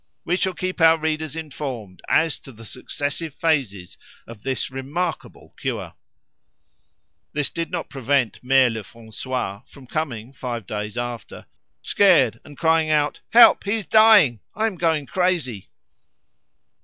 [0.25, 5.93] We shall keep our readers informed as to the successive phases of this remarkable cure.'"
[7.33, 11.45] This did not prevent Mere Lefrancois, from coming five days after,
[11.83, 13.63] scared, and crying out "Help!
[13.65, 14.39] he is dying!
[14.55, 15.69] I am going crazy!"